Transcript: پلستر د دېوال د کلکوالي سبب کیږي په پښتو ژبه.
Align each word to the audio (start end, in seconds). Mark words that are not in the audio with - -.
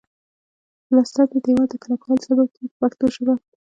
پلستر 0.85 1.25
د 1.31 1.35
دېوال 1.45 1.67
د 1.71 1.75
کلکوالي 1.83 2.21
سبب 2.29 2.47
کیږي 2.55 2.69
په 2.71 2.77
پښتو 2.81 3.05
ژبه. 3.15 3.33